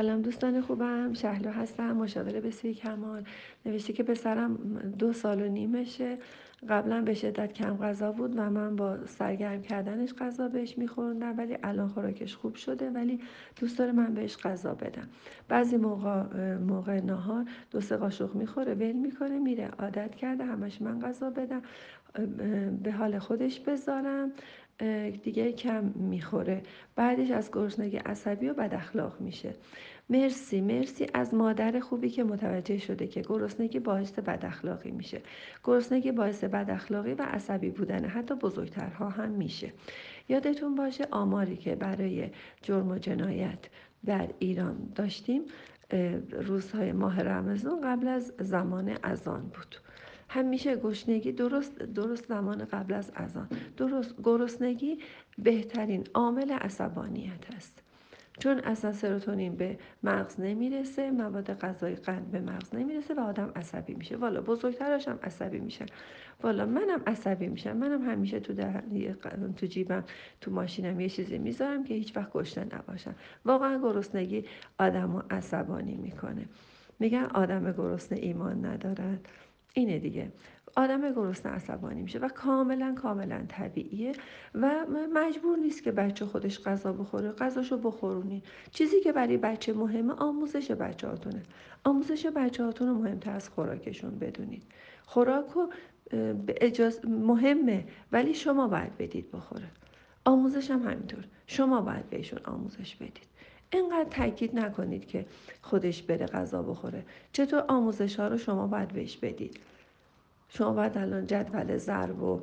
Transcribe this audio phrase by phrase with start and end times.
[0.00, 1.12] سلام دوستان خوبم.
[1.12, 3.24] شهلا هستم مشاور بسیاری کمال.
[3.66, 4.56] نوشته که پسرم
[4.98, 6.18] دو سال و نیمشه.
[6.68, 11.58] قبلا به شدت کم غذا بود و من با سرگرم کردنش غذا بهش میخوردم ولی
[11.62, 13.20] الان خوراکش خوب شده ولی
[13.60, 15.08] دوست داره من بهش غذا بدم.
[15.48, 16.22] بعضی موقع
[16.56, 21.62] موقع نهار دو سه قاشق می‌خوره ول می‌کنه میره عادت کرده همش من غذا بدم
[22.82, 24.32] به حال خودش بذارم.
[25.22, 26.62] دیگه کم می‌خوره.
[26.96, 29.54] بعدش از گرسنگی عصبی و بد اخلاق میشه.
[30.10, 31.06] مرسی مرسی.
[31.14, 35.20] از مادر خوبی که متوجه شده که گرسنگی باعث بد اخلاقی میشه.
[35.64, 39.72] گرسنگی باعث بد اخلاقی و عصبی بودن حتی بزرگترها هم میشه.
[40.28, 42.30] یادتون باشه آماری که برای
[42.62, 43.68] جرم و جنایت
[44.06, 45.42] در ایران داشتیم
[46.32, 49.76] روزهای ماه رمضان قبل از زمان اذان بود.
[50.32, 54.98] همیشه گشنگی درست درست زمان قبل از اذان درست گرسنگی
[55.38, 57.82] بهترین عامل عصبانیت است.
[58.38, 63.94] چون اصلا سروتونین به مغز نمی‌رسه مواد غذایی قند به مغز نمی‌رسه و آدم عصبی
[63.94, 64.16] میشه.
[64.16, 65.86] والا بزرگتراش هم عصبی میشن
[66.42, 67.76] والا منم عصبی میشم.
[67.76, 68.82] منم همیشه تو در
[69.56, 70.04] تو جیبم
[70.40, 73.14] تو ماشینم یه چیزی می‌ذارم که هیچ وقت گشنه نباشم.
[73.44, 74.44] واقعا گرسنگی
[74.78, 76.44] آدمو عصبانی می‌کنه.
[76.98, 79.28] میگن آدم گرسنه ایمان ندارد.
[79.74, 80.32] اینه دیگه.
[80.76, 84.12] آدم گرسنه عصبانی میشه و کاملا کاملا طبیعیه
[84.54, 87.32] و مجبور نیست که بچه خودش غذا بخوره.
[87.32, 88.42] غذاشو بخورونی.
[88.70, 91.42] چیزی که برای بچه مهمه آموزش بچه هاتونه.
[91.84, 94.62] آموزش بچه هاتون رو مهمتر از خوراکشون بدونید.
[95.04, 95.46] خوراک
[96.10, 99.68] به اجاز مهمه ولی شما باید بدید بخوره.
[100.24, 101.24] آموزش هم همینطور.
[101.46, 103.26] شما باید بهشون آموزش بدید.
[103.72, 105.26] اینقدر تاکید نکنید که
[105.62, 107.04] خودش بره غذا بخوره.
[107.32, 109.60] چطور آموزش ها رو شما باید بهش بدید؟
[110.48, 112.40] شما باید الان جدول ضرب و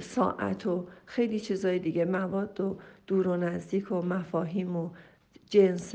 [0.00, 4.90] ساعت و خیلی چیزای دیگه مواد و دور و نزدیک و مفاهیم و
[5.50, 5.94] جنس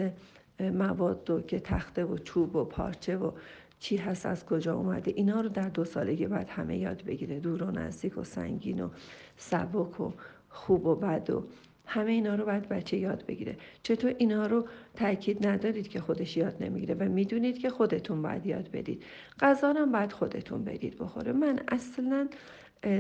[0.60, 3.32] مواد و که تخته و چوب و پارچه و
[3.80, 7.40] چی هست از کجا اومده اینا رو در دو سالگی باید همه یاد بگیره.
[7.40, 8.90] دور و نزدیک و سنگین و
[9.38, 10.12] سبک و
[10.50, 11.44] خوب و بد و
[11.88, 13.58] همه اینا رو باید بچه یاد بگیره.
[13.84, 18.72] چطور اینا رو تاکید ندارید که خودش یاد نمی‌گیره و می‌دونید که خودتون باید یاد
[18.72, 19.04] بدید.
[19.40, 21.32] غذا هم باید خودتون بدید بخوره.
[21.32, 22.28] من اصلا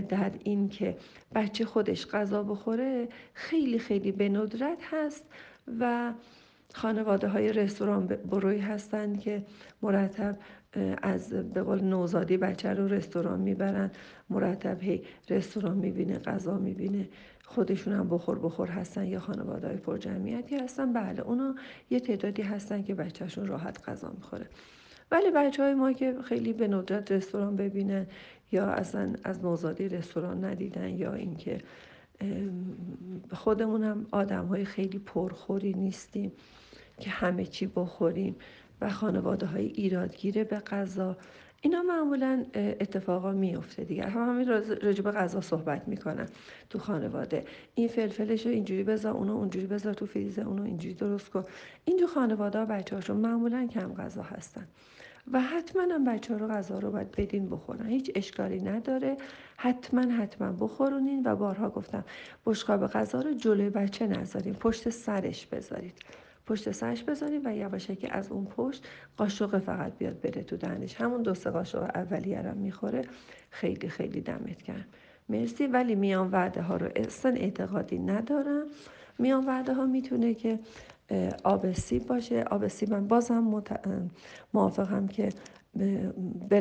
[0.09, 0.97] در این که
[1.35, 5.23] بچه خودش غذا بخوره خیلی خیلی به ندرت هست
[5.79, 6.13] و
[6.73, 9.43] خانواده های رستوران بروی هستند که
[9.81, 10.37] مرتب
[11.01, 13.91] از به قول نوزادی بچه رو رستوران می‌برن.
[14.29, 17.09] مرتب هی رستوران می‌بینه غذا می‌بینه.
[17.45, 20.93] خودشون هم بخور بخور هستن یا خانواده های پر جمعیتی هستن.
[20.93, 21.55] بله اونا
[21.89, 24.45] یه تعدادی هستن که بچهشون راحت غذا می‌خوره.
[25.11, 28.07] ولی بچه های ما که خیلی به ندرت رستوران ببینن
[28.51, 31.57] یا اصلا از نوزادی رستوران ندیدن یا اینکه
[33.31, 36.31] خودمون هم آدم های خیلی پرخوری نیستیم
[36.99, 38.35] که همه چی بخوریم
[38.81, 41.17] و خانواده های ایرادگیره به غذا.
[41.61, 44.03] اینا معمولا اتفاقا میفته دیگه.
[44.03, 44.47] هم همین
[44.81, 46.27] راجع به غذا صحبت می‌کنن
[46.69, 47.45] تو خانواده.
[47.75, 51.43] این فلفلش رو اینجوری بذار اونو اونجوری بذار تو فریزر اونو اینجوری درست کن.
[51.85, 54.67] اینجور خانواده ها بچه هاشون معمولا کم غذا هستن.
[55.31, 57.85] و حتما هم بچه ها رو غذا رو باید بدین بخورن.
[57.85, 59.17] هیچ اشکالی نداره.
[59.57, 62.05] حتما حتما بخورونین و بارها گفتم
[62.45, 64.53] بشقاب غذا رو جلوی بچه نذارین.
[64.53, 65.93] پشت سرش بذارید.
[66.47, 68.87] پشت سرش بذاریم و یواشکی از اون پشت
[69.17, 70.95] قاشق فقط بیاد بره تو دهنش.
[71.01, 73.01] همون دو سه قاشق اولیه رو می‌خوره.
[73.49, 74.85] خیلی خیلی دمت کرد
[75.29, 75.67] مرسی.
[75.67, 78.65] ولی میان وعده ها رو اصلا اعتقادی ندارم.
[79.19, 80.59] میان وعده ها می‌تونه که
[81.43, 82.43] آب سیب باشه.
[82.43, 83.79] آب سیب من بازم مت...
[84.53, 85.29] موافقم که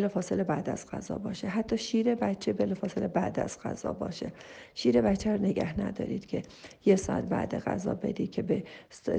[0.08, 1.48] فاصله بعد از غذا باشه.
[1.48, 4.32] حتی شیر بچه فاصله بعد از غذا باشه.
[4.74, 6.42] شیر بچه رو نگه ندارید که
[6.84, 8.64] یه ساعت بعد غذا بدید که به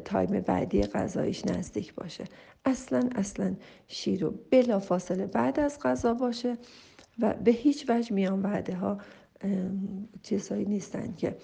[0.05, 2.23] تایم بعدی غذایش نزدیک باشه.
[2.65, 3.55] اصلا اصلا
[3.87, 6.57] شیر رو فاصله بعد از غذا باشه
[7.19, 8.97] و به هیچ وجه میان وعده ها
[10.23, 11.37] چیزهایی نیستن که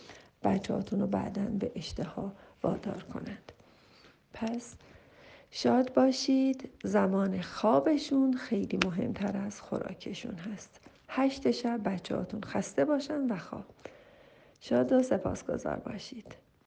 [0.43, 3.51] بچه رو بعدا به اشتها وادار کنند.
[4.33, 4.75] پس
[5.51, 10.79] شاد باشید زمان خوابشون خیلی مهمتر از خوراکشون هست.
[11.09, 13.65] هشت شب بچه هاتون خسته باشن و خواب.
[14.61, 16.35] شاد و سپاسگزار باشید.